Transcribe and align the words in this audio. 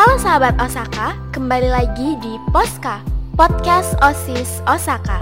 Halo 0.00 0.16
sahabat 0.16 0.56
Osaka, 0.56 1.12
kembali 1.28 1.68
lagi 1.68 2.16
di 2.24 2.40
Poska, 2.56 3.04
Podcast 3.36 3.92
OSIS 4.00 4.64
Osaka. 4.64 5.20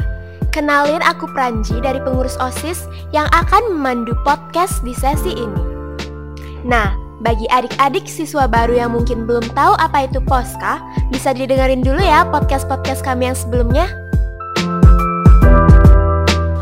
Kenalin 0.55 1.03
aku 1.03 1.27
Pranji 1.35 1.83
dari 1.83 1.99
pengurus 1.99 2.39
OSIS 2.39 2.87
yang 3.11 3.27
akan 3.35 3.75
memandu 3.75 4.15
podcast 4.23 4.79
di 4.87 4.95
sesi 4.95 5.35
ini. 5.35 5.63
Nah, 6.63 6.95
bagi 7.19 7.51
adik-adik 7.51 8.07
siswa 8.07 8.47
baru 8.47 8.79
yang 8.79 8.95
mungkin 8.95 9.27
belum 9.27 9.51
tahu 9.51 9.75
apa 9.83 10.07
itu 10.07 10.23
Poska, 10.23 10.79
bisa 11.11 11.35
didengerin 11.35 11.83
dulu 11.83 11.99
ya 11.99 12.23
podcast-podcast 12.31 13.03
kami 13.03 13.35
yang 13.35 13.35
sebelumnya. 13.35 14.08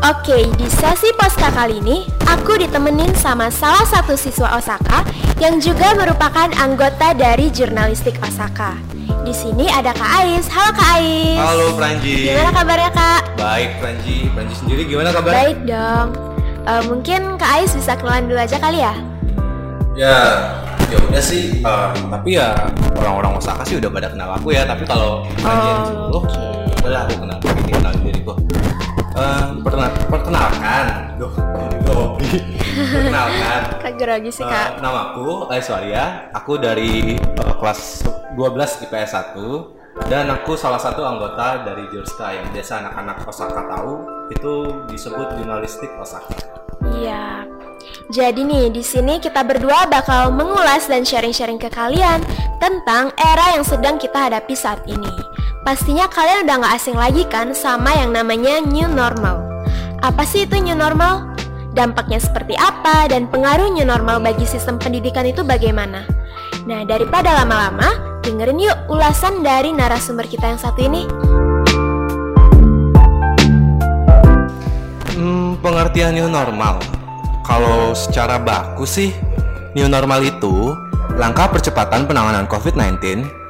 Oke, 0.07 0.47
di 0.55 0.67
sesi 0.71 1.11
Poska 1.19 1.51
kali 1.51 1.83
ini, 1.83 2.07
aku 2.23 2.55
ditemenin 2.55 3.11
sama 3.11 3.51
salah 3.51 3.83
satu 3.83 4.15
siswa 4.15 4.55
Osaka 4.55 5.03
yang 5.35 5.59
juga 5.59 5.91
merupakan 5.99 6.47
anggota 6.55 7.11
dari 7.11 7.51
jurnalistik 7.51 8.15
Osaka. 8.23 8.79
Di 9.27 9.35
sini 9.35 9.67
ada 9.67 9.91
Kak 9.91 10.07
Ais. 10.23 10.47
Halo 10.47 10.71
Kak 10.71 10.89
Ais. 10.95 11.35
Halo 11.35 11.75
Franji. 11.75 12.31
Gimana 12.31 12.55
kabarnya 12.55 12.91
Kak? 12.95 13.21
Baik 13.35 13.71
Franji. 13.83 14.31
Franji 14.31 14.55
sendiri 14.55 14.87
gimana 14.87 15.11
kabarnya? 15.11 15.35
Baik 15.43 15.57
dong. 15.67 16.07
Uh, 16.63 16.81
mungkin 16.87 17.21
Kak 17.35 17.51
Ais 17.59 17.71
bisa 17.75 17.99
kenalan 17.99 18.31
dulu 18.31 18.39
aja 18.39 18.55
kali 18.55 18.79
ya? 18.79 18.95
Ya, 19.99 20.19
ya 20.87 20.97
udah 21.03 21.19
sih. 21.19 21.59
Uh, 21.67 21.91
tapi 22.07 22.39
ya 22.39 22.55
orang-orang 22.95 23.35
Osaka 23.35 23.67
sih 23.67 23.75
udah 23.75 23.91
pada 23.91 24.07
kenal 24.07 24.31
aku 24.31 24.55
ya. 24.55 24.63
Tapi 24.63 24.87
kalau 24.87 25.27
Franji 25.35 25.67
Oh, 25.67 25.83
dulu, 25.83 26.23
oke. 26.23 26.47
udah 26.87 27.03
aku 27.03 27.13
kenal. 27.19 27.37
Kenalin 27.67 27.99
diriku. 28.07 28.31
Uh, 29.17 29.65
pertena- 29.65 29.97
perkenalkan. 30.05 30.85
Duh, 31.17 31.33
ini 32.21 32.53
perkenalkan. 32.93 33.61
Kak 33.83 33.93
grogi 33.97 34.29
sih 34.29 34.45
Uh, 34.45 34.51
Kak. 34.51 34.69
nama 34.77 35.11
aku 35.11 35.49
Aiswarya. 35.49 36.29
Aku 36.37 36.61
dari 36.61 37.17
uh, 37.17 37.53
kelas 37.57 38.05
12 38.37 38.85
IPS 38.85 39.11
1 39.33 40.05
dan 40.05 40.29
aku 40.29 40.53
salah 40.53 40.77
satu 40.77 41.01
anggota 41.01 41.65
dari 41.65 41.89
Jurska 41.89 42.29
yang 42.29 42.45
biasa 42.53 42.85
anak-anak 42.85 43.25
Osaka 43.25 43.65
tahu 43.65 43.93
itu 44.29 44.53
disebut 44.85 45.33
jurnalistik 45.35 45.89
Osaka. 45.97 46.37
Iya. 46.93 47.49
Jadi 48.07 48.45
nih, 48.45 48.69
di 48.69 48.85
sini 48.85 49.17
kita 49.17 49.41
berdua 49.41 49.89
bakal 49.89 50.29
mengulas 50.31 50.85
dan 50.85 51.01
sharing-sharing 51.01 51.57
ke 51.57 51.67
kalian 51.67 52.21
tentang 52.61 53.09
era 53.17 53.57
yang 53.57 53.65
sedang 53.65 53.97
kita 53.97 54.29
hadapi 54.29 54.53
saat 54.53 54.79
ini. 54.85 55.09
Pastinya 55.67 56.07
kalian 56.07 56.47
udah 56.47 56.63
nggak 56.63 56.75
asing 56.79 56.95
lagi 56.95 57.27
kan 57.27 57.51
sama 57.51 57.91
yang 57.91 58.15
namanya 58.15 58.63
new 58.63 58.87
normal. 58.87 59.43
Apa 59.99 60.23
sih 60.23 60.47
itu 60.47 60.55
new 60.63 60.71
normal? 60.71 61.35
Dampaknya 61.75 62.23
seperti 62.23 62.55
apa 62.55 63.11
dan 63.11 63.27
pengaruh 63.27 63.75
new 63.75 63.83
normal 63.83 64.23
bagi 64.23 64.47
sistem 64.47 64.79
pendidikan 64.79 65.27
itu 65.27 65.43
bagaimana? 65.43 66.07
Nah, 66.63 66.87
daripada 66.87 67.35
lama-lama, 67.43 67.99
dengerin 68.23 68.63
yuk 68.63 68.79
ulasan 68.87 69.43
dari 69.43 69.75
narasumber 69.75 70.23
kita 70.31 70.55
yang 70.55 70.55
satu 70.55 70.79
ini. 70.87 71.03
Hmm, 75.19 75.59
pengertian 75.59 76.15
new 76.15 76.31
normal. 76.31 76.79
Kalau 77.43 77.91
secara 77.91 78.39
baku 78.39 78.87
sih, 78.87 79.11
new 79.75 79.91
normal 79.91 80.23
itu 80.23 80.79
langkah 81.19 81.51
percepatan 81.51 82.07
penanganan 82.07 82.47
COVID-19 82.47 83.03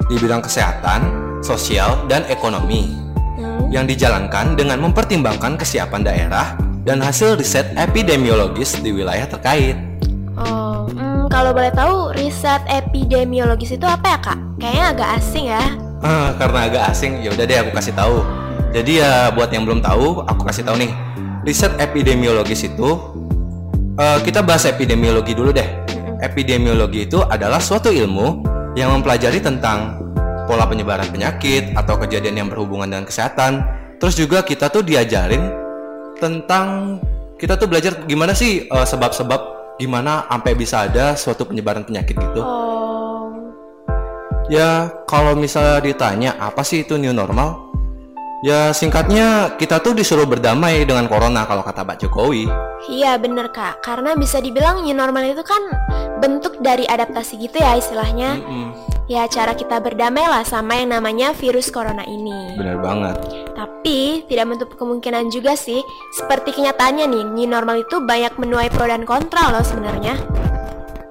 di 0.09 0.15
bidang 0.17 0.41
kesehatan, 0.41 1.26
sosial, 1.41 2.05
dan 2.09 2.25
ekonomi 2.29 3.07
Hmm, 3.37 3.69
yang 3.69 3.85
dijalankan 3.85 4.57
dengan 4.57 4.81
mempertimbangkan 4.81 5.61
kesiapan 5.61 6.01
daerah 6.01 6.57
dan 6.81 6.97
hasil 7.05 7.37
riset 7.37 7.69
epidemiologis 7.77 8.81
di 8.81 8.89
wilayah 8.89 9.29
terkait. 9.29 9.77
Oh, 10.33 10.89
hmm, 10.89 11.29
kalau 11.29 11.53
boleh 11.53 11.69
tahu 11.69 12.17
riset 12.17 12.65
epidemiologis 12.65 13.77
itu 13.77 13.85
apa 13.85 14.17
ya 14.17 14.17
kak? 14.17 14.39
Kayaknya 14.57 14.85
agak 14.89 15.09
asing 15.21 15.45
ya. 15.53 15.63
Ah, 16.01 16.33
karena 16.33 16.59
agak 16.65 16.83
asing, 16.89 17.21
ya 17.21 17.29
udah 17.29 17.45
deh 17.45 17.57
aku 17.61 17.71
kasih 17.77 17.93
tahu. 17.93 18.17
Jadi 18.73 18.91
ya 19.05 19.29
buat 19.37 19.53
yang 19.53 19.69
belum 19.69 19.85
tahu, 19.85 20.25
aku 20.25 20.41
kasih 20.49 20.65
tahu 20.65 20.81
nih. 20.81 20.91
Riset 21.45 21.77
epidemiologis 21.77 22.65
itu 22.65 22.89
eh, 24.01 24.19
kita 24.25 24.41
bahas 24.41 24.65
epidemiologi 24.65 25.37
dulu 25.37 25.53
deh. 25.53 25.69
Epidemiologi 26.25 27.05
itu 27.05 27.21
adalah 27.21 27.61
suatu 27.61 27.93
ilmu 27.93 28.41
yang 28.73 28.97
mempelajari 28.97 29.37
tentang 29.37 30.06
pola 30.47 30.65
penyebaran 30.65 31.11
penyakit 31.11 31.75
atau 31.75 31.99
kejadian 31.99 32.41
yang 32.41 32.49
berhubungan 32.49 32.87
dengan 32.87 33.05
kesehatan. 33.05 33.61
Terus 33.99 34.15
juga 34.15 34.41
kita 34.41 34.71
tuh 34.71 34.81
diajarin 34.81 35.51
tentang 36.17 36.97
kita 37.37 37.59
tuh 37.59 37.69
belajar 37.69 38.07
gimana 38.09 38.33
sih 38.33 38.65
eh, 38.65 38.87
sebab-sebab 38.87 39.75
gimana 39.77 40.25
sampai 40.25 40.57
bisa 40.57 40.89
ada 40.89 41.13
suatu 41.13 41.45
penyebaran 41.45 41.85
penyakit 41.85 42.17
gitu. 42.17 42.41
Oh, 42.41 42.67
Ya, 44.47 44.87
kalau 45.11 45.35
misalnya 45.35 45.83
ditanya 45.83 46.31
apa 46.39 46.63
sih 46.63 46.87
itu 46.87 46.95
new 46.95 47.11
normal? 47.11 47.67
Ya, 48.47 48.71
singkatnya 48.71 49.59
kita 49.59 49.83
tuh 49.83 49.91
disuruh 49.91 50.23
berdamai 50.23 50.87
dengan 50.87 51.03
corona 51.11 51.43
kalau 51.43 51.67
kata 51.67 51.83
Pak 51.83 51.99
Jokowi. 51.99 52.47
iya 52.87 53.19
bener 53.19 53.51
kak. 53.51 53.83
Karena 53.83 54.15
bisa 54.15 54.39
dibilang 54.39 54.87
new 54.87 54.95
normal 54.95 55.35
itu 55.35 55.43
kan 55.43 55.59
bentuk 56.23 56.63
dari 56.63 56.87
adaptasi 56.87 57.43
gitu 57.43 57.59
ya 57.59 57.75
istilahnya. 57.75 58.39
Mm-mm, 58.39 58.67
Ya 59.07 59.23
cara 59.31 59.55
kita 59.55 59.79
berdamai 59.79 60.27
lah 60.27 60.43
sama 60.43 60.83
yang 60.83 60.91
namanya 60.91 61.31
virus 61.31 61.71
corona 61.71 62.03
ini. 62.03 62.59
bener 62.59 62.75
banget. 62.83 63.15
Tapi 63.55 64.27
tidak 64.27 64.45
menutup 64.51 64.75
kemungkinan 64.75 65.31
juga 65.31 65.55
sih. 65.55 65.79
Seperti 66.11 66.51
kenyataannya 66.51 67.07
nih, 67.07 67.23
new 67.23 67.47
normal 67.47 67.87
itu 67.87 68.03
banyak 68.03 68.35
menuai 68.35 68.67
pro 68.67 68.83
dan 68.83 69.07
kontra 69.07 69.47
loh 69.55 69.63
sebenarnya. 69.63 70.19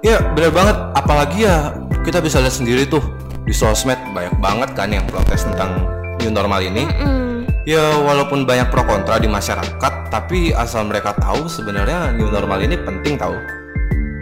Ya, 0.04 0.20
bener 0.36 0.52
banget. 0.52 0.76
Apalagi 0.92 1.48
ya 1.48 1.72
kita 2.04 2.20
bisa 2.20 2.44
lihat 2.44 2.52
sendiri 2.52 2.84
tuh 2.84 3.00
di 3.48 3.56
sosmed 3.56 3.96
banyak 4.12 4.36
banget 4.44 4.76
kan 4.76 4.92
yang 4.92 5.08
protes 5.08 5.48
tentang 5.48 5.88
new 6.20 6.28
normal 6.28 6.60
ini. 6.60 6.84
Hmm, 6.84 7.48
Ya, 7.66 7.96
walaupun 7.98 8.46
banyak 8.46 8.70
pro 8.70 8.86
kontra 8.86 9.18
di 9.18 9.26
masyarakat, 9.26 9.92
tapi 10.06 10.54
asal 10.54 10.86
mereka 10.86 11.16
tahu 11.18 11.50
sebenarnya 11.50 12.14
new 12.14 12.30
normal 12.30 12.62
ini 12.62 12.78
penting 12.78 13.18
tahu. 13.18 13.34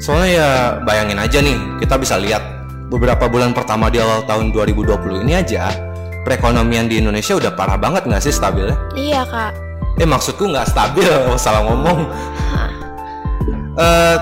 Soalnya 0.00 0.30
ya 0.30 0.48
bayangin 0.80 1.20
aja 1.20 1.44
nih, 1.44 1.58
kita 1.76 2.00
bisa 2.00 2.16
lihat 2.16 2.53
beberapa 2.94 3.26
bulan 3.26 3.50
pertama 3.50 3.90
di 3.90 3.98
awal 3.98 4.22
tahun 4.22 4.54
2020 4.54 5.26
ini 5.26 5.34
aja, 5.34 5.74
perekonomian 6.22 6.86
di 6.86 7.02
Indonesia 7.02 7.34
udah 7.34 7.50
parah 7.58 7.74
banget 7.74 8.06
nggak 8.06 8.22
sih 8.22 8.30
stabilnya? 8.30 8.78
iya 8.94 9.26
kak. 9.26 9.50
Eh 9.98 10.06
maksudku 10.06 10.46
nggak 10.46 10.70
stabil, 10.70 11.10
salah 11.42 11.66
ngomong. 11.66 12.06
Eh 13.74 14.16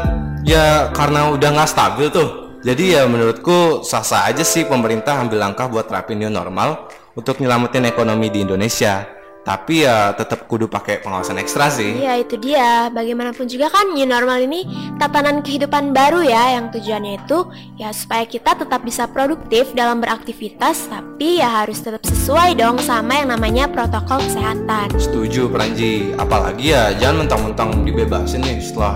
ya 0.48 0.88
karena 0.96 1.36
udah 1.36 1.48
nggak 1.52 1.68
stabil 1.68 2.08
tuh. 2.08 2.56
Jadi 2.62 2.94
ya 2.94 3.04
menurutku 3.10 3.82
sah-sah 3.82 4.30
aja 4.30 4.46
sih 4.46 4.64
pemerintah 4.64 5.18
ambil 5.18 5.42
langkah 5.42 5.66
buat 5.66 5.90
terapin 5.90 6.22
new 6.22 6.30
normal 6.30 6.88
untuk 7.18 7.42
nyelamatin 7.42 7.90
ekonomi 7.90 8.30
di 8.30 8.46
Indonesia. 8.46 9.04
Tapi 9.42 9.82
ya 9.82 10.14
tetap 10.14 10.46
kudu 10.46 10.70
pakai 10.70 11.02
pengawasan 11.02 11.42
ekstra 11.42 11.66
sih. 11.66 11.98
Iya 11.98 12.22
itu 12.22 12.38
dia, 12.38 12.86
bagaimanapun 12.94 13.50
juga 13.50 13.66
kan 13.74 13.90
new 13.90 14.06
normal 14.06 14.38
ini 14.38 14.62
tatanan 15.02 15.42
kehidupan 15.42 15.90
baru 15.90 16.22
ya 16.22 16.54
yang 16.54 16.70
tujuannya 16.70 17.26
itu 17.26 17.50
ya 17.74 17.90
supaya 17.90 18.22
kita 18.22 18.54
tetap 18.54 18.86
bisa 18.86 19.10
produktif 19.10 19.74
dalam 19.74 19.98
beraktivitas 19.98 20.86
tapi 20.86 21.42
ya 21.42 21.66
harus 21.66 21.82
tetap 21.82 22.06
sesuai 22.06 22.54
dong 22.54 22.78
sama 22.78 23.18
yang 23.18 23.34
namanya 23.34 23.66
protokol 23.66 24.22
kesehatan. 24.22 24.94
Setuju 24.94 25.50
Pranji, 25.50 26.14
apalagi 26.14 26.70
ya 26.70 26.94
jangan 26.94 27.26
mentang-mentang 27.26 27.82
dibebasin 27.82 28.46
nih 28.46 28.62
setelah 28.62 28.94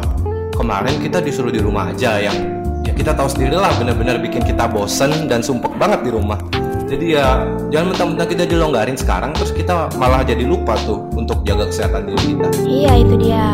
kemarin 0.55 0.95
kita 1.03 1.19
disuruh 1.19 1.51
di 1.51 1.59
rumah 1.59 1.91
aja 1.91 2.23
yang 2.23 2.39
ya 2.87 2.95
kita 2.95 3.19
tahu 3.19 3.27
sendiri 3.27 3.59
lah 3.59 3.75
bener-bener 3.83 4.23
bikin 4.23 4.47
kita 4.47 4.71
bosen 4.71 5.27
dan 5.27 5.43
sumpek 5.43 5.75
banget 5.75 6.07
di 6.07 6.11
rumah. 6.15 6.39
Jadi 6.87 7.19
ya 7.19 7.43
jangan 7.75 7.91
mentang-mentang 7.91 8.29
kita 8.31 8.45
dilonggarin 8.47 8.95
sekarang 8.95 9.35
terus 9.35 9.51
kita 9.51 9.91
malah 9.99 10.23
jadi 10.23 10.47
lupa 10.47 10.79
tuh 10.87 11.03
untuk 11.19 11.43
jaga 11.43 11.67
kesehatan 11.67 12.07
diri 12.07 12.23
kita. 12.39 12.49
Iya 12.63 12.93
itu 13.03 13.15
dia. 13.19 13.47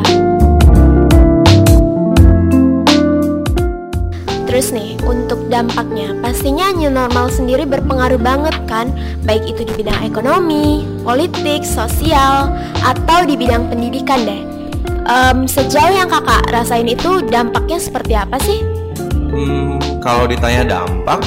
Terus 4.53 4.69
nih, 4.69 5.01
untuk 5.09 5.49
dampaknya, 5.49 6.13
pastinya 6.21 6.69
new 6.77 6.93
normal 6.93 7.33
sendiri 7.33 7.65
berpengaruh 7.65 8.21
banget 8.21 8.53
kan, 8.69 8.93
baik 9.25 9.49
itu 9.49 9.65
di 9.65 9.81
bidang 9.81 9.97
ekonomi, 10.05 10.85
politik, 11.01 11.65
sosial, 11.65 12.53
atau 12.85 13.25
di 13.25 13.33
bidang 13.33 13.73
pendidikan 13.73 14.29
deh. 14.29 14.45
Em, 15.09 15.49
sejauh 15.49 15.97
yang 15.97 16.13
kakak 16.13 16.53
rasain 16.53 16.85
itu 16.85 17.25
dampaknya 17.33 17.81
seperti 17.81 18.13
apa 18.13 18.37
sih? 18.45 18.61
Hmm, 19.33 19.81
kalau 20.05 20.29
ditanya 20.29 20.69
dampak, 20.69 21.25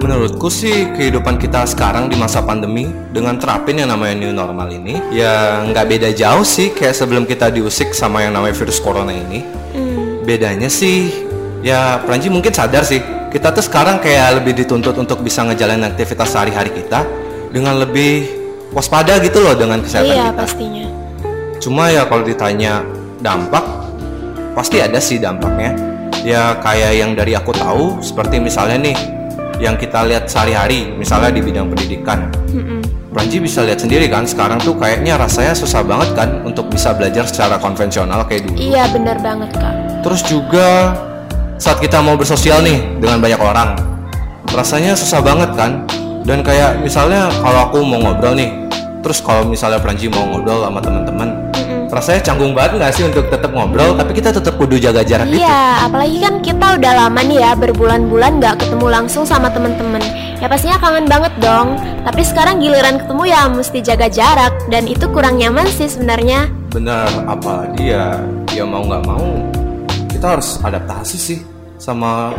menurutku 0.00 0.48
sih 0.48 0.88
kehidupan 0.96 1.36
kita 1.36 1.68
sekarang 1.68 2.08
di 2.08 2.16
masa 2.16 2.40
pandemi 2.40 2.88
dengan 3.12 3.36
terapin 3.36 3.76
yang 3.76 3.92
namanya 3.92 4.16
new 4.16 4.32
normal 4.32 4.72
ini 4.72 4.96
ya 5.12 5.60
nggak 5.68 5.86
beda 5.86 6.08
jauh 6.16 6.42
sih 6.42 6.72
kayak 6.72 6.96
sebelum 6.96 7.28
kita 7.28 7.52
diusik 7.52 7.92
sama 7.92 8.24
yang 8.24 8.32
namanya 8.32 8.56
virus 8.56 8.80
corona 8.80 9.12
ini. 9.12 9.44
Hmm, 9.76 10.24
Bedanya 10.24 10.72
sih 10.72 11.12
ya 11.60 12.00
Pranji 12.00 12.32
mungkin 12.32 12.50
sadar 12.50 12.82
sih 12.82 13.04
kita 13.30 13.52
tuh 13.52 13.62
sekarang 13.62 14.00
kayak 14.00 14.42
lebih 14.42 14.64
dituntut 14.64 14.96
untuk 14.96 15.20
bisa 15.20 15.44
ngejalanin 15.46 15.86
aktivitas 15.86 16.32
sehari-hari 16.32 16.72
kita 16.74 17.04
dengan 17.52 17.78
lebih 17.78 18.26
waspada 18.74 19.20
gitu 19.22 19.38
loh 19.42 19.54
dengan 19.54 19.84
kesehatan 19.84 20.10
iya 20.10 20.26
kita. 20.32 20.38
pastinya. 20.42 20.86
Cuma 21.60 21.92
ya 21.92 22.08
kalau 22.08 22.24
ditanya 22.24 22.80
dampak, 23.20 23.62
pasti 24.56 24.80
ada 24.80 24.96
sih 24.96 25.20
dampaknya. 25.20 25.76
Ya 26.24 26.56
kayak 26.58 26.92
yang 26.96 27.12
dari 27.12 27.36
aku 27.36 27.52
tahu, 27.52 28.00
seperti 28.00 28.40
misalnya 28.40 28.80
nih, 28.80 28.96
yang 29.60 29.76
kita 29.76 30.02
lihat 30.08 30.24
sehari-hari 30.26 30.90
misalnya 30.96 31.30
di 31.30 31.40
bidang 31.44 31.68
pendidikan. 31.68 32.32
Pranji 33.10 33.42
bisa 33.42 33.66
lihat 33.66 33.82
sendiri 33.82 34.06
kan 34.06 34.22
sekarang 34.22 34.62
tuh 34.62 34.78
kayaknya 34.78 35.18
rasanya 35.18 35.50
susah 35.50 35.82
banget 35.82 36.14
kan 36.14 36.46
untuk 36.46 36.70
bisa 36.70 36.94
belajar 36.94 37.26
secara 37.26 37.58
konvensional 37.58 38.22
kayak 38.22 38.46
dulu 38.46 38.54
Iya 38.54 38.86
bener 38.94 39.18
banget 39.18 39.50
kak. 39.50 39.74
terus 40.06 40.22
juga 40.22 40.94
saat 41.58 41.82
kita 41.82 41.98
mau 41.98 42.14
bersosial 42.14 42.62
nih 42.62 42.78
dengan 43.02 43.18
banyak 43.18 43.42
orang 43.42 43.74
rasanya 44.48 44.94
susah 44.94 45.18
banget 45.26 45.50
kan 45.58 45.82
dan 46.22 46.46
kayak 46.46 46.78
misalnya 46.86 47.26
kalau 47.42 47.66
aku 47.66 47.82
mau 47.82 47.98
ngobrol 47.98 48.30
nih 48.30 48.54
terus 49.02 49.18
kalau 49.18 49.42
misalnya 49.42 49.82
Pranji 49.82 50.06
mau 50.06 50.30
ngobrol 50.30 50.62
sama 50.62 50.78
teman-teman. 50.78 51.28
Rasanya 51.90 52.20
canggung 52.22 52.54
banget 52.54 52.78
nggak 52.78 52.92
sih 52.94 53.04
untuk 53.04 53.26
tetap 53.26 53.50
ngobrol 53.50 53.92
tapi 53.92 54.14
kita 54.14 54.30
tetap 54.30 54.54
kudu 54.54 54.78
jaga 54.78 55.02
jarak 55.02 55.26
gitu 55.26 55.42
Iya, 55.42 55.84
apalagi 55.84 56.18
kan 56.18 56.34
kita 56.38 56.66
udah 56.78 56.92
lama 56.96 57.20
nih 57.20 57.38
ya 57.40 57.52
berbulan-bulan 57.54 58.32
nggak 58.38 58.54
ketemu 58.62 58.86
langsung 58.88 59.22
sama 59.22 59.50
temen-temen. 59.50 59.98
Ya 60.38 60.46
pastinya 60.46 60.78
kangen 60.78 61.04
banget 61.04 61.34
dong. 61.36 61.74
Tapi 62.00 62.22
sekarang 62.22 62.58
giliran 62.58 62.96
ketemu 62.96 63.22
ya 63.26 63.42
mesti 63.46 63.78
jaga 63.80 64.06
jarak 64.06 64.54
dan 64.68 64.86
itu 64.86 65.04
kurang 65.10 65.36
nyaman 65.36 65.66
sih 65.66 65.86
sebenarnya. 65.86 66.46
bener 66.70 67.02
apalagi 67.26 67.90
ya 67.90 68.22
ya 68.48 68.62
mau 68.62 68.86
nggak 68.86 69.02
mau 69.02 69.26
kita 70.06 70.38
harus 70.38 70.54
adaptasi 70.62 71.18
sih 71.18 71.38
sama 71.76 72.30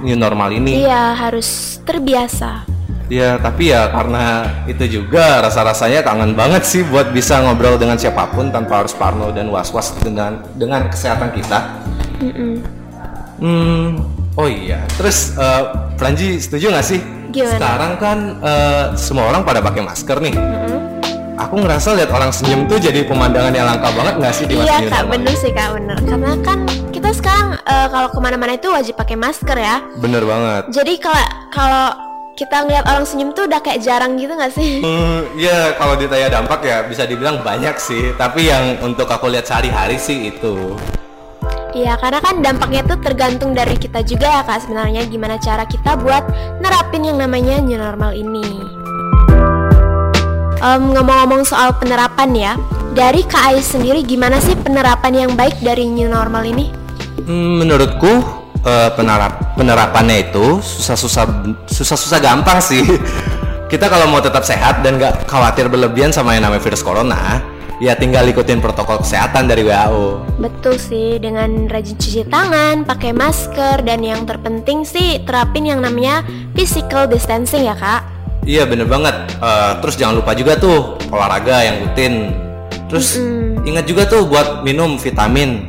new 0.00 0.16
normal 0.16 0.48
ini 0.48 0.88
Iya, 0.88 1.12
harus 1.12 1.76
terbiasa. 1.84 2.64
Ya 3.12 3.36
tapi 3.36 3.68
ya 3.68 3.92
karena 3.92 4.48
itu 4.64 5.00
juga 5.00 5.44
rasa-rasanya 5.44 6.00
kangen 6.00 6.32
banget 6.32 6.64
sih 6.64 6.80
buat 6.88 7.12
bisa 7.12 7.44
ngobrol 7.44 7.76
dengan 7.76 8.00
siapa 8.00 8.32
pun 8.32 8.48
tanpa 8.48 8.80
harus 8.84 8.96
parno 8.96 9.28
dan 9.28 9.52
was-was 9.52 9.92
dengan 10.00 10.40
dengan 10.56 10.88
kesehatan 10.88 11.28
kita 11.36 11.58
Mm-mm. 12.24 12.52
hmm 13.44 13.88
oh 14.40 14.48
iya 14.48 14.80
terus 14.96 15.36
eh, 15.36 15.62
Franji 16.00 16.40
setuju 16.40 16.72
nggak 16.72 16.86
sih 16.86 17.00
Gimana? 17.28 17.52
sekarang 17.60 17.92
kan 18.00 18.18
eh, 18.40 18.84
semua 18.96 19.28
orang 19.28 19.44
pada 19.44 19.60
pakai 19.60 19.84
masker 19.84 20.16
nih 20.24 20.32
Mm-mm. 20.32 20.80
aku 21.36 21.54
ngerasa 21.60 21.92
lihat 22.00 22.08
orang 22.08 22.32
senyum 22.32 22.64
tuh 22.64 22.80
jadi 22.80 23.04
pemandangan 23.04 23.52
yang 23.52 23.68
langka 23.68 23.92
banget 23.92 24.14
nggak 24.16 24.32
sih 24.32 24.44
di 24.48 24.54
Iya 24.56 24.88
kak, 24.88 25.10
bener 25.12 25.34
sih 25.34 25.50
kak, 25.50 25.74
bener. 25.76 25.98
Karena 26.06 26.32
kan 26.40 26.62
kita 26.88 27.10
sekarang 27.12 27.58
eh, 27.58 27.86
kalau 27.92 28.08
ke 28.08 28.18
mana-mana 28.22 28.56
itu 28.56 28.72
wajib 28.72 28.96
pakai 28.96 29.18
masker 29.18 29.58
ya. 29.60 29.82
bener 30.00 30.22
banget 30.24 30.72
Jadi 30.72 30.94
kalau 31.02 31.26
kalau 31.52 32.13
kita 32.34 32.66
ngeliat 32.66 32.84
orang 32.90 33.06
senyum 33.06 33.30
tuh 33.30 33.46
udah 33.46 33.62
kayak 33.62 33.80
jarang 33.86 34.18
gitu 34.18 34.34
nggak 34.34 34.52
sih? 34.52 34.72
Hmm, 34.84 35.38
ya 35.38 35.74
kalau 35.78 35.94
ditanya 35.94 36.38
dampak 36.38 36.60
ya 36.66 36.82
bisa 36.86 37.06
dibilang 37.06 37.40
banyak 37.46 37.78
sih. 37.78 38.10
Tapi 38.18 38.50
yang 38.50 38.78
untuk 38.82 39.06
aku 39.06 39.30
lihat 39.30 39.46
sehari-hari 39.46 39.96
sih 39.96 40.34
itu. 40.34 40.74
Iya, 41.74 41.98
karena 41.98 42.22
kan 42.22 42.38
dampaknya 42.38 42.86
tuh 42.86 42.98
tergantung 43.02 43.50
dari 43.50 43.74
kita 43.74 44.06
juga 44.06 44.30
ya 44.30 44.42
kak 44.46 44.62
sebenarnya 44.62 45.10
gimana 45.10 45.34
cara 45.42 45.66
kita 45.66 45.98
buat 45.98 46.22
nerapin 46.62 47.02
yang 47.02 47.18
namanya 47.18 47.58
new 47.58 47.74
normal 47.74 48.14
ini. 48.14 48.46
Em, 50.62 50.82
ngomong-ngomong 50.94 51.42
soal 51.42 51.74
penerapan 51.74 52.30
ya, 52.30 52.52
dari 52.94 53.26
Kak 53.26 53.52
Ais 53.52 53.74
sendiri 53.74 54.06
gimana 54.06 54.38
sih 54.38 54.54
penerapan 54.54 55.26
yang 55.26 55.32
baik 55.34 55.58
dari 55.60 55.90
new 55.90 56.06
normal 56.06 56.46
ini? 56.46 56.70
Hmm, 57.26 57.58
menurutku 57.60 58.43
eh, 58.64 58.90
penerap 58.96 59.54
penerapannya 59.54 60.30
itu 60.30 60.58
susah-susah 60.60 61.24
susah-susah 61.68 62.18
gampang 62.18 62.58
sih. 62.58 62.82
Kita 63.72 63.90
kalau 63.90 64.06
mau 64.06 64.20
tetap 64.20 64.44
sehat 64.46 64.84
dan 64.84 65.00
nggak 65.00 65.26
khawatir 65.26 65.66
berlebihan 65.66 66.14
sama 66.14 66.36
yang 66.36 66.46
namanya 66.46 66.62
virus 66.62 66.84
corona, 66.84 67.42
ya 67.82 67.96
tinggal 67.98 68.22
ikutin 68.28 68.62
protokol 68.62 69.02
kesehatan 69.02 69.50
dari 69.50 69.66
WHO. 69.66 70.38
Betul 70.38 70.78
sih, 70.78 71.18
dengan 71.18 71.66
rajin 71.66 71.98
cuci 71.98 72.22
tangan, 72.28 72.86
pakai 72.86 73.10
masker, 73.10 73.82
dan 73.82 74.04
yang 74.04 74.22
terpenting 74.28 74.86
sih 74.86 75.18
terapin 75.26 75.66
yang 75.66 75.82
namanya 75.82 76.22
physical 76.54 77.08
distancing 77.10 77.66
ya 77.66 77.74
kak. 77.74 78.06
Iya 78.44 78.68
bener 78.68 78.86
banget. 78.86 79.16
Eh, 79.40 79.72
terus 79.80 79.96
jangan 79.96 80.20
lupa 80.20 80.36
juga 80.36 80.54
tuh 80.60 81.00
olahraga 81.08 81.64
yang 81.64 81.88
rutin. 81.88 82.30
Terus 82.92 83.18
Mm-mm. 83.18 83.64
ingat 83.64 83.88
juga 83.88 84.06
tuh 84.06 84.28
buat 84.28 84.62
minum 84.62 85.00
vitamin 85.00 85.66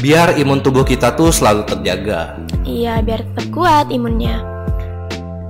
biar 0.00 0.36
imun 0.36 0.60
tubuh 0.60 0.84
kita 0.84 1.16
tuh 1.16 1.32
selalu 1.32 1.64
terjaga. 1.64 2.36
Iya, 2.66 3.00
biar 3.00 3.24
tetap 3.24 3.46
kuat 3.52 3.88
imunnya. 3.88 4.42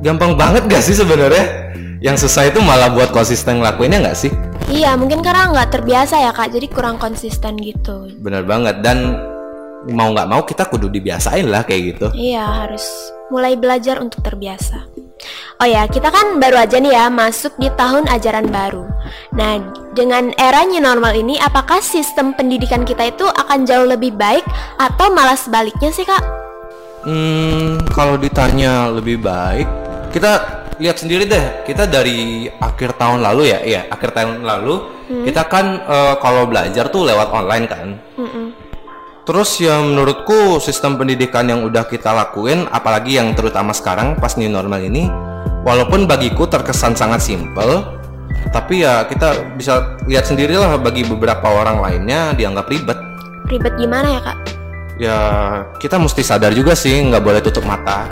Gampang 0.05 0.39
banget 0.39 0.69
gak 0.71 0.85
sih 0.85 0.95
sebenarnya? 0.95 1.67
Yang 2.05 2.29
susah 2.29 2.53
itu 2.53 2.61
malah 2.61 2.93
buat 2.93 3.09
konsisten 3.09 3.65
ngelakuinnya 3.65 4.05
nggak 4.05 4.19
sih? 4.19 4.31
Iya, 4.69 4.95
mungkin 5.01 5.25
karena 5.25 5.49
nggak 5.49 5.81
terbiasa 5.81 6.21
ya 6.21 6.31
kak, 6.31 6.53
jadi 6.53 6.69
kurang 6.69 7.01
konsisten 7.01 7.57
gitu. 7.57 8.13
Bener 8.21 8.45
banget 8.45 8.85
dan 8.85 9.17
mau 9.89 10.13
nggak 10.13 10.29
mau 10.29 10.43
kita 10.45 10.69
kudu 10.69 10.93
dibiasain 10.93 11.49
lah 11.49 11.65
kayak 11.65 11.97
gitu. 11.97 12.07
Iya, 12.13 12.45
harus 12.67 12.85
mulai 13.33 13.57
belajar 13.57 13.99
untuk 14.05 14.21
terbiasa. 14.21 15.06
Oh 15.57 15.65
ya, 15.65 15.89
kita 15.89 16.13
kan 16.13 16.37
baru 16.37 16.61
aja 16.61 16.77
nih 16.77 16.93
ya 16.93 17.09
masuk 17.09 17.57
di 17.57 17.73
tahun 17.73 18.05
ajaran 18.13 18.53
baru. 18.53 18.85
Nah, 19.33 19.57
dengan 19.97 20.29
era 20.37 20.61
new 20.69 20.85
normal 20.85 21.17
ini, 21.17 21.41
apakah 21.41 21.81
sistem 21.81 22.37
pendidikan 22.37 22.85
kita 22.85 23.09
itu 23.09 23.25
akan 23.25 23.65
jauh 23.65 23.89
lebih 23.89 24.13
baik 24.13 24.45
atau 24.77 25.09
malah 25.09 25.37
sebaliknya 25.37 25.89
sih 25.89 26.05
kak? 26.05 26.21
Hmm, 27.09 27.81
kalau 27.97 28.21
ditanya 28.21 28.93
lebih 28.93 29.25
baik, 29.25 29.65
kita 30.13 30.65
lihat 30.77 31.01
sendiri 31.01 31.25
deh. 31.25 31.65
Kita 31.65 31.89
dari 31.89 32.45
akhir 32.61 33.01
tahun 33.01 33.25
lalu 33.25 33.43
ya, 33.49 33.59
iya 33.65 33.83
akhir 33.89 34.13
tahun 34.13 34.45
lalu 34.45 34.97
kita 35.07 35.47
kan 35.47 35.81
eh, 35.87 36.15
kalau 36.19 36.51
belajar 36.51 36.91
tuh 36.91 37.07
lewat 37.07 37.31
online 37.31 37.67
kan. 37.71 37.87
Mm-mm. 38.19 38.46
Terus 39.27 39.59
ya 39.59 39.83
menurutku 39.83 40.63
sistem 40.63 40.95
pendidikan 40.95 41.51
yang 41.51 41.67
udah 41.67 41.91
kita 41.91 42.15
lakuin, 42.15 42.71
apalagi 42.71 43.19
yang 43.19 43.35
terutama 43.35 43.75
sekarang 43.75 44.15
pas 44.15 44.39
new 44.39 44.47
normal 44.47 44.79
ini, 44.79 45.11
walaupun 45.67 46.07
bagiku 46.07 46.47
terkesan 46.47 46.95
sangat 46.95 47.27
simpel, 47.27 47.99
tapi 48.55 48.87
ya 48.87 49.03
kita 49.11 49.59
bisa 49.59 49.99
lihat 50.07 50.31
sendirilah 50.31 50.79
bagi 50.79 51.03
beberapa 51.03 51.43
orang 51.43 51.83
lainnya 51.83 52.39
dianggap 52.39 52.71
ribet. 52.71 52.95
Ribet 53.51 53.75
gimana 53.75 54.07
ya 54.15 54.21
kak? 54.23 54.39
Ya 55.03 55.19
kita 55.83 55.99
mesti 55.99 56.23
sadar 56.23 56.55
juga 56.55 56.79
sih, 56.79 56.95
nggak 56.95 57.23
boleh 57.27 57.43
tutup 57.43 57.67
mata. 57.67 58.07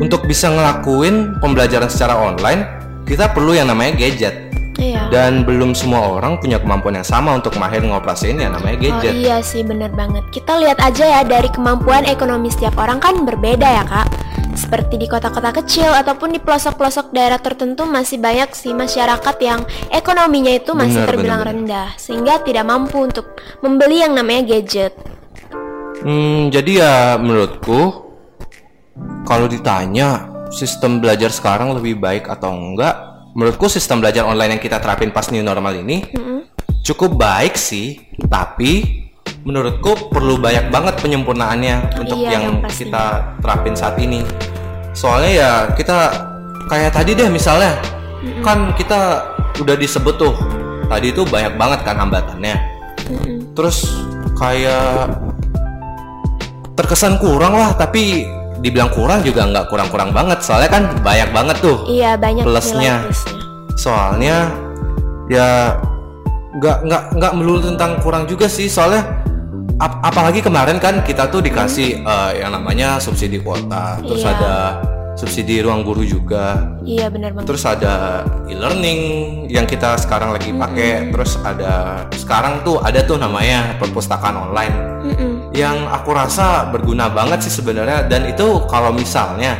Untuk 0.00 0.24
bisa 0.24 0.48
ngelakuin 0.48 1.44
pembelajaran 1.44 1.92
secara 1.92 2.16
online, 2.16 2.64
kita 3.04 3.28
perlu 3.36 3.52
yang 3.52 3.68
namanya 3.68 4.00
gadget. 4.00 4.48
Iya. 4.80 5.12
Dan 5.12 5.44
belum 5.44 5.76
semua 5.76 6.16
orang 6.16 6.40
punya 6.40 6.56
kemampuan 6.56 6.96
yang 6.96 7.04
sama 7.04 7.36
untuk 7.36 7.54
mahir 7.60 7.84
ngoperasiin 7.84 8.40
yang 8.40 8.56
namanya 8.56 8.76
Oh 8.76 8.80
gadget. 8.80 9.12
iya 9.12 9.36
sih 9.44 9.60
bener 9.60 9.92
banget 9.92 10.24
Kita 10.32 10.56
lihat 10.56 10.80
aja 10.80 11.04
ya 11.04 11.22
dari 11.22 11.52
kemampuan 11.52 12.08
ekonomi 12.08 12.48
setiap 12.48 12.80
orang 12.80 12.96
kan 12.96 13.20
berbeda 13.28 13.68
ya 13.68 13.84
kak 13.84 14.08
Seperti 14.56 14.96
di 14.96 15.04
kota-kota 15.08 15.52
kecil 15.52 15.92
ataupun 15.92 16.32
di 16.32 16.40
pelosok-pelosok 16.40 17.12
daerah 17.12 17.36
tertentu 17.36 17.84
masih 17.84 18.16
banyak 18.16 18.48
sih 18.52 18.72
masyarakat 18.72 19.36
yang 19.44 19.60
ekonominya 19.92 20.56
itu 20.56 20.72
masih 20.72 21.04
Bener, 21.04 21.08
terbilang 21.08 21.40
bener, 21.44 21.52
rendah 21.52 21.88
Sehingga 22.00 22.40
tidak 22.40 22.64
mampu 22.64 22.96
untuk 23.04 23.36
membeli 23.60 24.00
yang 24.00 24.16
namanya 24.16 24.56
gadget 24.56 24.96
Hmm, 26.02 26.50
jadi 26.50 26.72
ya 26.82 26.94
menurutku 27.14 28.10
kalau 29.22 29.46
ditanya 29.46 30.26
sistem 30.50 30.98
belajar 30.98 31.30
sekarang 31.30 31.72
lebih 31.72 31.96
baik 31.96 32.26
atau 32.26 32.52
enggak, 32.52 32.92
menurutku 33.32 33.68
sistem 33.68 34.04
belajar 34.04 34.28
online 34.28 34.56
yang 34.56 34.62
kita 34.62 34.76
terapin 34.76 35.08
pas 35.08 35.28
new 35.32 35.40
normal 35.40 35.72
ini 35.76 36.04
Mm-mm. 36.12 36.44
cukup 36.84 37.16
baik 37.16 37.56
sih, 37.56 38.00
tapi 38.28 39.04
menurutku 39.42 40.12
perlu 40.12 40.38
banyak 40.38 40.70
banget 40.70 41.00
penyempurnaannya 41.00 41.98
untuk 41.98 42.20
Iya, 42.20 42.38
yang 42.38 42.42
yang 42.62 42.70
kita 42.70 43.34
terapin 43.42 43.74
saat 43.74 43.96
ini. 43.98 44.22
Soalnya 44.92 45.32
ya 45.32 45.50
kita 45.72 45.98
kayak 46.68 46.92
tadi 46.92 47.16
deh 47.16 47.26
misalnya, 47.32 47.80
kan 48.44 48.76
kita 48.76 49.24
udah 49.58 49.76
disebut 49.80 50.14
tuh 50.20 50.34
tadi 50.86 51.10
itu 51.10 51.24
banyak 51.24 51.56
banget 51.56 51.80
kan 51.82 51.96
hambatannya. 51.96 52.56
Mm-mm. 53.08 53.56
Terus 53.56 53.88
kayak 54.36 55.08
terkesan 56.76 57.16
kurang 57.16 57.56
lah, 57.56 57.72
tapi 57.74 58.28
dibilang 58.62 58.88
kurang 58.94 59.20
juga 59.20 59.42
nggak 59.44 59.66
kurang-kurang 59.68 60.14
banget. 60.14 60.38
Soalnya 60.40 60.70
kan 60.70 60.82
banyak 61.02 61.28
banget 61.34 61.56
tuh. 61.60 61.82
Iya 61.90 62.14
banyak 62.16 62.46
Plusnya. 62.46 63.02
plusnya 63.02 63.34
Soalnya 63.74 64.36
ya 65.26 65.74
nggak 66.52 66.76
nggak 66.86 67.02
nggak 67.18 67.32
melulu 67.34 67.60
tentang 67.74 67.98
kurang 68.00 68.24
juga 68.24 68.46
sih. 68.46 68.70
Soalnya 68.70 69.02
ap- 69.80 70.00
apalagi 70.04 70.38
kemarin 70.38 70.78
kan 70.78 71.02
kita 71.02 71.26
tuh 71.26 71.42
dikasih 71.42 72.00
eh, 72.00 72.30
yang 72.38 72.54
namanya 72.54 73.02
subsidi 73.02 73.42
kuota, 73.42 73.98
terus 74.04 74.22
Iya. 74.22 74.30
ada 74.38 74.54
subsidi 75.16 75.60
ruang 75.60 75.84
guru 75.84 76.02
juga. 76.04 76.76
Iya 76.82 77.12
benar 77.12 77.36
banget 77.36 77.48
Terus 77.52 77.64
ada 77.68 78.24
e-learning 78.48 79.00
yang 79.52 79.68
kita 79.68 79.96
sekarang 80.00 80.32
lagi 80.32 80.50
pakai. 80.52 81.12
Terus 81.12 81.36
ada 81.44 82.04
sekarang 82.16 82.64
tuh 82.64 82.80
ada 82.80 83.04
tuh 83.04 83.20
namanya 83.20 83.76
perpustakaan 83.76 84.50
online 84.50 84.74
Mm-mm. 85.04 85.32
yang 85.52 85.88
aku 85.90 86.16
rasa 86.16 86.70
berguna 86.72 87.12
banget 87.12 87.44
sih 87.44 87.52
sebenarnya 87.60 88.08
dan 88.08 88.24
itu 88.24 88.64
kalau 88.70 88.94
misalnya 88.94 89.58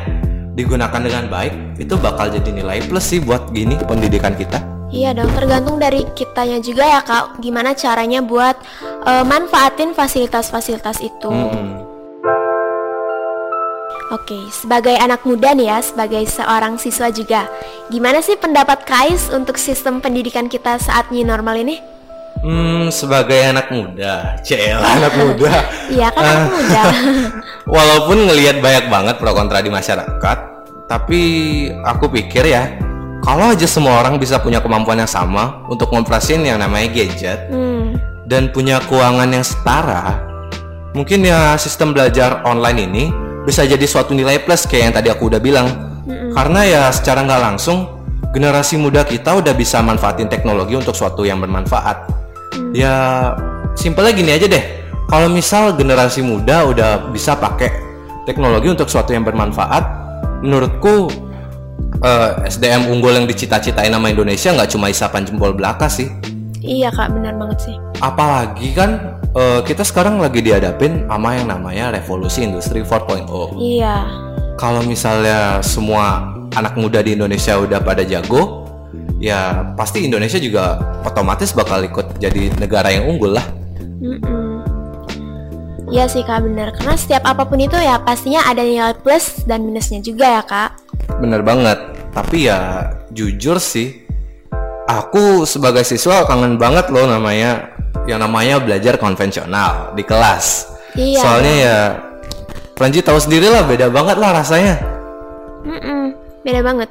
digunakan 0.52 1.00
dengan 1.00 1.28
baik 1.32 1.80
itu 1.80 1.96
bakal 1.96 2.28
jadi 2.28 2.50
nilai 2.52 2.84
plus 2.84 3.08
sih 3.08 3.20
buat 3.20 3.50
gini 3.50 3.76
pendidikan 3.88 4.36
kita. 4.36 4.60
Iya 4.92 5.16
dong, 5.16 5.32
tergantung 5.32 5.80
dari 5.80 6.04
kitanya 6.12 6.60
juga 6.60 6.84
ya 6.84 7.00
kak, 7.00 7.40
gimana 7.40 7.72
caranya 7.72 8.20
buat 8.20 8.60
eh, 9.08 9.24
manfaatin 9.24 9.96
fasilitas-fasilitas 9.96 11.00
itu. 11.00 11.32
Hmm. 11.32 11.81
Oke, 14.12 14.36
sebagai 14.52 14.92
anak 14.92 15.24
muda 15.24 15.56
nih 15.56 15.72
ya, 15.72 15.80
sebagai 15.80 16.20
seorang 16.28 16.76
siswa 16.76 17.08
juga, 17.08 17.48
gimana 17.88 18.20
sih 18.20 18.36
pendapat 18.36 18.84
Kais 18.84 19.32
untuk 19.32 19.56
sistem 19.56 20.04
pendidikan 20.04 20.52
kita 20.52 20.76
saat 20.76 21.08
new 21.08 21.24
normal 21.24 21.56
ini? 21.56 21.80
Hmm, 22.44 22.92
sebagai 22.92 23.40
anak 23.40 23.72
muda, 23.72 24.36
cel 24.44 24.84
anak 25.00 25.16
muda. 25.16 25.64
Iya 25.88 26.12
kan 26.12 26.20
anak 26.20 26.36
Eh, 26.36 26.44
muda. 26.52 26.82
Walaupun 27.80 28.28
ngelihat 28.28 28.60
banyak 28.60 28.92
banget 28.92 29.16
pro 29.16 29.32
kontra 29.32 29.64
di 29.64 29.72
masyarakat, 29.72 30.38
tapi 30.92 31.20
aku 31.80 32.12
pikir 32.12 32.52
ya, 32.52 32.68
kalau 33.24 33.48
aja 33.48 33.64
semua 33.64 33.96
orang 33.96 34.20
bisa 34.20 34.36
punya 34.44 34.60
kemampuan 34.60 35.00
yang 35.00 35.08
sama 35.08 35.64
untuk 35.72 35.88
ngoperasin 35.88 36.44
yang 36.44 36.60
namanya 36.60 36.92
gadget 36.92 37.48
Hmm, 37.48 37.96
dan 38.28 38.52
punya 38.52 38.76
keuangan 38.84 39.32
yang 39.32 39.46
setara, 39.46 40.20
mungkin 40.92 41.24
ya 41.24 41.56
sistem 41.56 41.96
belajar 41.96 42.44
online 42.44 42.80
ini 42.84 43.04
bisa 43.42 43.66
jadi 43.66 43.82
suatu 43.84 44.14
nilai 44.14 44.42
plus 44.42 44.66
kayak 44.66 44.82
yang 44.90 44.94
tadi 44.94 45.08
aku 45.10 45.30
udah 45.30 45.40
bilang. 45.42 45.68
Karena 46.32 46.60
ya 46.64 46.82
secara 46.90 47.22
nggak 47.22 47.42
langsung 47.42 47.86
generasi 48.32 48.80
muda 48.80 49.04
kita 49.04 49.36
udah 49.38 49.52
bisa 49.52 49.84
manfaatin 49.84 50.26
teknologi 50.26 50.74
untuk 50.74 50.96
suatu 50.96 51.22
yang 51.22 51.38
bermanfaat. 51.38 52.08
Ya 52.72 53.30
simpelnya 53.76 54.12
gini 54.16 54.30
aja 54.32 54.48
deh. 54.48 54.64
Kalau 55.12 55.28
misal 55.28 55.76
generasi 55.76 56.24
muda 56.24 56.64
udah 56.64 57.12
bisa 57.12 57.36
pakai 57.36 57.68
teknologi 58.24 58.72
untuk 58.72 58.88
suatu 58.88 59.12
yang 59.12 59.28
bermanfaat, 59.28 59.84
menurutku 60.40 61.12
eh, 62.00 62.30
SDM 62.48 62.88
unggul 62.88 63.12
yang 63.14 63.28
dicita-citain 63.28 63.92
nama 63.92 64.08
Indonesia 64.08 64.50
nggak 64.56 64.70
cuma 64.72 64.88
isapan 64.88 65.28
jempol 65.28 65.52
belaka 65.52 65.86
sih 65.86 66.10
iya 66.62 66.88
kak, 66.88 67.10
benar 67.10 67.34
banget 67.34 67.58
sih. 67.66 67.76
apalagi 67.98 68.68
kan 68.72 68.90
eh, 69.32 69.60
kita 69.62 69.82
sekarang 69.82 70.18
lagi 70.18 70.40
dihadapin 70.40 71.04
sama 71.06 71.34
yang 71.34 71.46
namanya 71.46 71.92
revolusi 71.92 72.42
industri 72.42 72.80
4.0 72.80 73.26
Iya, 73.58 74.06
kalau 74.56 74.82
misalnya 74.82 75.58
semua 75.60 76.30
anak 76.52 76.76
muda 76.76 77.00
di 77.00 77.14
Indonesia 77.14 77.56
udah 77.56 77.80
pada 77.80 78.04
jago 78.04 78.66
ya 79.16 79.72
pasti 79.74 80.02
Indonesia 80.02 80.36
juga 80.36 80.76
otomatis 81.02 81.54
bakal 81.54 81.82
ikut 81.82 82.18
jadi 82.18 82.52
negara 82.58 82.90
yang 82.90 83.06
unggul 83.08 83.34
lah 83.34 83.46
Mm-mm. 84.02 84.50
Iya 85.86 86.08
sih 86.08 86.24
kak 86.24 86.42
benar, 86.42 86.72
karena 86.72 86.96
setiap 86.96 87.20
apa 87.22 87.44
pun 87.44 87.60
itu 87.60 87.76
ya 87.76 88.00
pastinya 88.00 88.40
ada 88.48 88.64
nilai 88.64 88.96
plus 88.96 89.44
dan 89.44 89.60
minusnya 89.62 90.00
juga 90.00 90.24
ya 90.24 90.42
kak. 90.42 90.70
bener 91.20 91.44
banget 91.44 91.76
tapi 92.10 92.48
ya 92.48 92.88
jujur 93.12 93.56
sih 93.56 94.01
aku 94.84 95.44
sebagai 95.44 95.82
siswa 95.82 96.24
kangen 96.24 96.56
banget 96.56 96.90
loh 96.90 97.06
namanya 97.06 97.70
yang 98.04 98.18
namanya 98.18 98.58
belajar 98.58 98.98
konvensional 98.98 99.94
di 99.94 100.02
kelas 100.02 100.70
Iya. 100.92 101.20
soalnya 101.24 101.54
ya 101.56 101.78
Franji 102.76 103.00
tahu 103.00 103.16
sendiri 103.16 103.48
lah 103.48 103.64
beda 103.64 103.88
banget 103.88 104.20
lah 104.20 104.36
rasanya 104.36 104.76
Mm-mm, 105.62 106.12
beda 106.42 106.60
banget. 106.60 106.88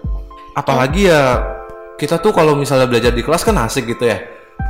apalagi 0.53 1.05
ya 1.05 1.37
kita 1.95 2.17
tuh 2.17 2.33
kalau 2.33 2.57
misalnya 2.57 2.89
belajar 2.89 3.13
di 3.13 3.21
kelas 3.21 3.45
kan 3.45 3.53
asik 3.61 3.85
gitu 3.87 4.09
ya 4.09 4.17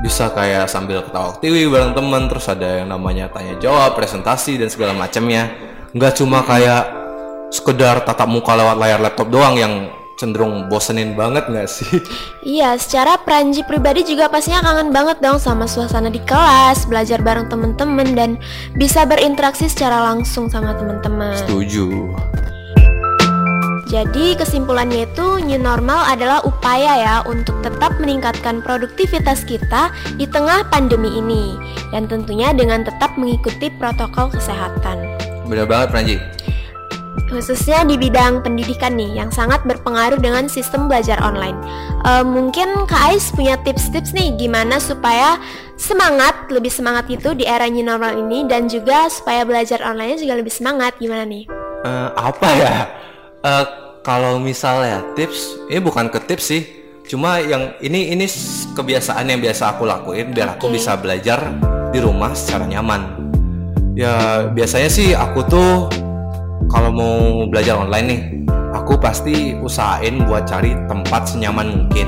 bisa 0.04 0.34
kayak 0.34 0.68
sambil 0.68 1.00
ketawa 1.00 1.32
TV 1.40 1.64
bareng 1.68 1.96
temen 1.96 2.28
terus 2.28 2.50
ada 2.50 2.84
yang 2.84 2.90
namanya 2.90 3.32
tanya 3.32 3.56
jawab 3.56 3.96
presentasi 3.96 4.60
dan 4.60 4.68
segala 4.68 4.92
macamnya 4.92 5.48
nggak 5.94 6.14
cuma 6.18 6.44
kayak 6.44 6.84
sekedar 7.52 8.04
tatap 8.04 8.28
muka 8.28 8.52
lewat 8.52 8.76
layar 8.76 9.00
laptop 9.00 9.28
doang 9.28 9.56
yang 9.56 9.74
cenderung 10.22 10.70
bosenin 10.70 11.18
banget 11.18 11.50
nggak 11.50 11.66
sih 11.66 11.98
Iya, 12.46 12.78
secara 12.78 13.18
Pranji 13.18 13.66
pribadi 13.66 14.06
juga 14.06 14.30
pastinya 14.30 14.62
kangen 14.62 14.94
banget 14.94 15.18
dong 15.22 15.42
sama 15.42 15.66
suasana 15.66 16.14
di 16.14 16.22
kelas, 16.22 16.86
belajar 16.86 17.22
bareng 17.22 17.50
temen-temen 17.50 18.14
dan 18.14 18.38
bisa 18.78 19.06
berinteraksi 19.06 19.66
secara 19.66 20.14
langsung 20.14 20.46
sama 20.50 20.78
temen-temen. 20.78 21.34
setuju 21.42 22.14
Jadi 23.92 24.40
kesimpulannya 24.40 25.04
itu 25.04 25.44
new 25.44 25.60
normal 25.60 26.08
adalah 26.08 26.40
upaya 26.48 26.96
ya 26.96 27.16
untuk 27.28 27.60
tetap 27.60 28.00
meningkatkan 28.00 28.64
produktivitas 28.64 29.44
kita 29.44 29.92
di 30.16 30.24
tengah 30.24 30.64
pandemi 30.72 31.12
ini 31.20 31.60
dan 31.92 32.08
tentunya 32.08 32.56
dengan 32.56 32.88
tetap 32.88 33.20
mengikuti 33.20 33.68
protokol 33.76 34.32
kesehatan. 34.32 34.96
bener 35.44 35.68
banget 35.68 35.92
Franji 35.92 36.16
Khususnya 37.32 37.88
di 37.88 37.96
bidang 37.96 38.44
pendidikan 38.44 39.00
nih 39.00 39.24
yang 39.24 39.32
sangat 39.32 39.64
berpengaruh 39.64 40.20
dengan 40.20 40.52
sistem 40.52 40.92
belajar 40.92 41.16
online. 41.24 41.56
Eh, 42.04 42.28
mungkin 42.28 42.86
Kak 42.86 43.16
Ais 43.16 43.32
punya 43.32 43.56
tips-tips 43.64 44.12
nih 44.12 44.36
gimana 44.36 44.84
supaya 44.84 45.40
semangat, 45.80 46.52
lebih 46.52 46.70
semangat 46.70 47.08
gitu 47.08 47.32
di 47.32 47.48
era 47.48 47.72
new 47.72 47.88
normal 47.88 48.20
ini 48.20 48.44
dan 48.46 48.68
juga 48.68 49.08
supaya 49.08 49.48
belajar 49.48 49.80
online 49.80 50.20
juga 50.20 50.36
lebih 50.36 50.52
semangat 50.52 51.00
gimana 51.00 51.24
nih? 51.24 51.48
Eh, 51.82 52.10
apa 52.14 52.48
ya 52.60 52.76
Eh, 53.42 53.66
kalau 54.06 54.38
misalnya 54.38 55.02
tips 55.18 55.66
ini 55.66 55.82
bukan 55.82 56.14
ke 56.14 56.22
tips 56.30 56.46
sih 56.46 56.62
cuma 57.10 57.42
yang 57.42 57.74
ini 57.82 58.14
ini 58.14 58.30
kebiasaan 58.78 59.26
yang 59.26 59.42
biasa 59.42 59.74
aku 59.74 59.90
lakuin 59.90 60.30
biar 60.30 60.58
aku 60.58 60.70
Oke. 60.70 60.78
bisa 60.78 60.94
belajar 60.94 61.50
di 61.90 61.98
rumah 61.98 62.38
secara 62.38 62.70
nyaman 62.70 63.02
ya 63.98 64.46
biasanya 64.54 64.94
sih 64.94 65.18
aku 65.18 65.42
tuh 65.50 65.70
kalau 66.70 66.90
mau 66.94 67.16
belajar 67.50 67.80
online 67.80 68.06
nih 68.08 68.22
aku 68.76 69.00
pasti 69.00 69.56
usahain 69.58 70.22
buat 70.28 70.46
cari 70.46 70.76
tempat 70.86 71.32
senyaman 71.32 71.88
mungkin 71.88 72.08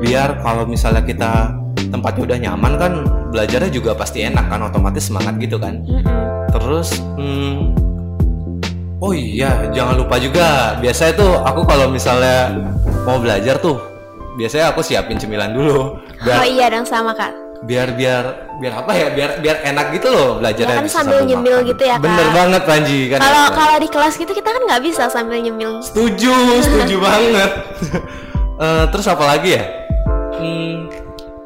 biar 0.00 0.40
kalau 0.44 0.64
misalnya 0.64 1.02
kita 1.04 1.54
tempatnya 1.90 2.22
udah 2.28 2.38
nyaman 2.38 2.72
kan 2.78 2.92
belajarnya 3.34 3.70
juga 3.72 3.92
pasti 3.98 4.22
enak 4.24 4.46
kan 4.46 4.62
otomatis 4.62 5.10
semangat 5.10 5.36
gitu 5.42 5.58
kan 5.58 5.82
Mm-mm. 5.84 6.30
Terus, 6.50 6.98
hmm, 7.14 7.78
oh 8.98 9.14
iya, 9.14 9.70
jangan 9.70 10.02
lupa 10.02 10.18
juga. 10.18 10.74
Biasanya 10.82 11.12
tuh 11.14 11.32
aku 11.46 11.62
kalau 11.62 11.86
misalnya 11.86 12.50
mau 13.06 13.22
belajar 13.22 13.54
tuh, 13.62 13.78
biasanya 14.34 14.74
aku 14.74 14.82
siapin 14.82 15.14
cemilan 15.14 15.54
dulu. 15.54 15.78
Oh 15.78 15.88
Biar, 16.26 16.42
iya 16.50 16.66
dong 16.66 16.82
sama 16.82 17.14
Kak. 17.14 17.30
Biar, 17.60 17.92
biar, 17.92 18.24
biar 18.56 18.72
apa 18.84 18.92
ya? 18.96 19.06
Biar, 19.12 19.30
biar 19.44 19.56
enak 19.64 19.86
gitu 19.96 20.08
loh 20.08 20.28
belajarnya. 20.40 20.74
Ya 20.74 20.80
kan 20.80 20.86
bisa 20.88 20.98
sambil 21.04 21.20
nyemil 21.28 21.56
makan. 21.60 21.70
gitu 21.70 21.82
ya, 21.84 21.96
Kak. 21.96 22.04
Bener 22.04 22.26
banget 22.32 22.62
Panji 22.64 22.98
kan. 23.12 23.18
Kalau 23.20 23.44
ya? 23.44 23.52
kalau 23.52 23.76
di 23.76 23.88
kelas 23.88 24.14
gitu 24.16 24.32
kita 24.32 24.48
kan 24.48 24.62
nggak 24.64 24.82
bisa 24.84 25.02
sambil 25.12 25.38
nyemil. 25.40 25.72
Setuju, 25.84 26.34
setuju 26.64 26.96
banget. 27.06 27.50
Eh, 28.60 28.84
terus 28.92 29.08
apa 29.08 29.24
lagi 29.24 29.56
ya? 29.56 29.64
Hmm, 30.36 30.92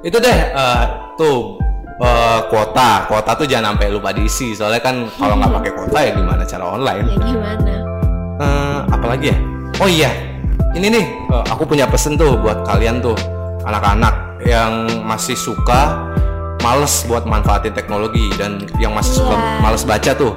itu 0.02 0.18
deh, 0.18 0.34
eh, 0.50 0.84
tuh 1.14 1.62
eh, 2.02 2.40
kuota, 2.50 3.06
kuota 3.06 3.38
tuh 3.38 3.46
jangan 3.46 3.78
sampai 3.78 3.94
lupa 3.94 4.10
diisi. 4.10 4.50
Soalnya 4.50 4.82
kan 4.82 5.06
kalau 5.14 5.38
nggak 5.38 5.62
pakai 5.62 5.72
kuota 5.78 5.98
ya 6.02 6.10
gimana 6.10 6.42
cara 6.42 6.64
online? 6.74 7.06
Ya 7.06 7.18
gimana? 7.22 7.74
Eh, 8.42 8.78
apalagi 8.90 9.30
ya? 9.30 9.38
Oh 9.78 9.86
iya, 9.86 10.10
ini 10.74 10.90
nih 10.90 11.06
eh, 11.06 11.44
aku 11.54 11.62
punya 11.62 11.86
pesen 11.86 12.18
tuh 12.18 12.34
buat 12.34 12.66
kalian 12.66 12.98
tuh 12.98 13.14
anak-anak 13.62 14.33
yang 14.44 14.86
masih 15.02 15.34
suka 15.34 15.98
males 16.60 17.04
buat 17.04 17.28
manfaatin 17.28 17.72
teknologi 17.72 18.32
dan 18.40 18.64
yang 18.80 18.96
masih 18.96 19.20
suka 19.20 19.34
Iya. 19.36 19.60
males 19.60 19.84
baca 19.84 20.12
tuh. 20.16 20.32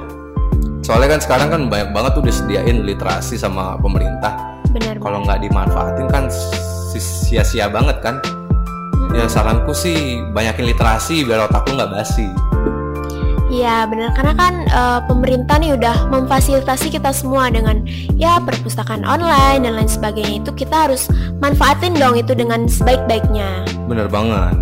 Soalnya 0.84 1.16
kan 1.16 1.20
sekarang 1.20 1.48
kan 1.48 1.60
banyak 1.68 1.90
banget 1.92 2.12
tuh 2.16 2.24
disediain 2.24 2.84
literasi 2.84 3.36
sama 3.36 3.76
pemerintah. 3.76 4.36
Kalau 5.00 5.24
nggak 5.24 5.40
dimanfaatin 5.40 6.08
kan 6.08 6.28
si- 6.28 7.00
sia-sia 7.00 7.68
banget 7.68 8.00
kan. 8.00 8.20
Ya 9.16 9.24
saranku 9.24 9.72
sih 9.72 10.20
banyakin 10.32 10.68
literasi 10.68 11.24
biar 11.24 11.48
otak 11.48 11.64
lu 11.68 11.80
nggak 11.80 11.92
basi. 11.92 12.28
Iya 13.58 13.90
benar 13.90 14.14
karena 14.14 14.34
kan 14.38 14.54
eh, 14.70 15.00
pemerintah 15.10 15.58
nih 15.58 15.74
udah 15.74 16.06
memfasilitasi 16.14 16.94
kita 16.94 17.10
semua 17.10 17.50
dengan 17.50 17.82
ya 18.14 18.38
perpustakaan 18.38 19.02
online 19.02 19.66
dan 19.66 19.74
lain 19.74 19.90
sebagainya 19.90 20.46
itu 20.46 20.54
kita 20.54 20.86
harus 20.86 21.10
manfaatin 21.42 21.98
dong 21.98 22.14
itu 22.14 22.38
dengan 22.38 22.70
sebaik-baiknya. 22.70 23.66
Bener 23.90 24.06
banget. 24.06 24.54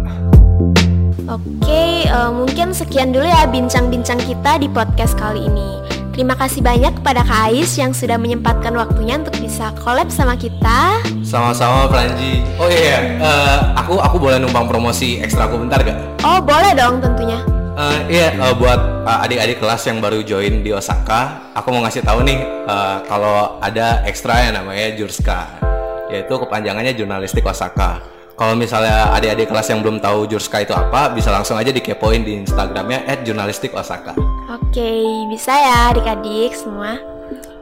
Oke, 1.29 2.09
eh, 2.09 2.31
mungkin 2.33 2.73
sekian 2.73 3.13
dulu 3.13 3.29
ya 3.29 3.45
bincang-bincang 3.45 4.17
kita 4.25 4.65
di 4.65 4.69
podcast 4.73 5.13
kali 5.21 5.45
ini. 5.45 5.85
Terima 6.17 6.33
kasih 6.33 6.65
banyak 6.65 6.97
kepada 6.97 7.21
Kak 7.21 7.53
Ais 7.53 7.77
yang 7.77 7.93
sudah 7.93 8.17
menyempatkan 8.17 8.73
waktunya 8.73 9.21
untuk 9.21 9.37
bisa 9.37 9.77
collab 9.77 10.09
sama 10.09 10.41
kita. 10.41 11.05
Sama-sama 11.21 11.85
Franji. 11.93 12.41
Oh 12.57 12.73
iya, 12.73 13.21
eh, 13.21 13.59
aku 13.77 14.01
aku 14.01 14.17
boleh 14.17 14.41
numpang 14.41 14.65
promosi 14.65 15.21
ekstra 15.21 15.45
aku 15.45 15.61
bentar 15.61 15.85
gak? 15.85 16.01
Oh 16.25 16.41
boleh 16.41 16.73
dong 16.73 17.05
tentunya. 17.05 17.37
Eh, 17.77 18.01
iya, 18.09 18.33
eh, 18.33 18.55
buat 18.57 19.05
eh, 19.05 19.25
adik-adik 19.29 19.61
kelas 19.61 19.85
yang 19.85 20.01
baru 20.01 20.25
join 20.25 20.65
di 20.65 20.73
Osaka, 20.73 21.53
aku 21.53 21.77
mau 21.77 21.85
ngasih 21.85 22.01
tahu 22.01 22.25
nih 22.25 22.41
eh, 22.65 22.97
kalau 23.05 23.61
ada 23.61 24.01
ekstra 24.09 24.49
yang 24.49 24.65
namanya 24.65 24.97
Jurska, 24.97 25.61
yaitu 26.09 26.33
kepanjangannya 26.41 26.97
Jurnalistik 26.97 27.45
Osaka. 27.45 28.01
Kalau 28.37 28.57
misalnya 28.57 29.13
adik-adik 29.13 29.53
kelas 29.53 29.69
yang 29.69 29.85
belum 29.85 30.01
tahu 30.01 30.25
Jurska 30.25 30.65
itu 30.65 30.73
apa, 30.73 31.13
bisa 31.13 31.29
langsung 31.29 31.61
aja 31.61 31.69
dikepoin 31.69 32.25
di 32.25 32.41
Instagramnya 32.45 33.05
@jurnalistikosaka. 33.25 34.17
Oke, 34.57 34.93
bisa 35.29 35.53
ya 35.53 35.93
adik-adik 35.93 36.57
semua 36.57 36.97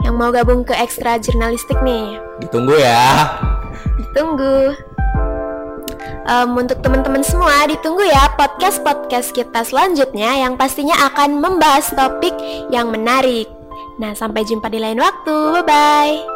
yang 0.07 0.15
mau 0.15 0.31
gabung 0.31 0.63
ke 0.63 0.75
ekstra 0.79 1.19
jurnalistik 1.19 1.79
nih. 1.83 2.19
Ditunggu 2.43 2.75
ya. 2.79 3.35
Ditunggu. 3.99 4.94
Em, 6.25 6.57
untuk 6.57 6.81
teman-teman 6.81 7.21
semua, 7.21 7.69
ditunggu 7.69 8.01
ya 8.01 8.33
podcast-podcast 8.33 9.37
kita 9.37 9.61
selanjutnya 9.61 10.41
yang 10.41 10.57
pastinya 10.57 10.97
akan 11.13 11.37
membahas 11.37 11.93
topik 11.93 12.33
yang 12.73 12.89
menarik. 12.89 13.45
Nah, 14.01 14.17
sampai 14.17 14.49
jumpa 14.49 14.73
di 14.73 14.81
lain 14.81 14.99
waktu. 14.99 15.37
Bye-bye. 15.61 16.34